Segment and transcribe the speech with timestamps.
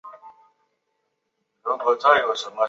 [1.63, 2.53] 这令聚落缩小。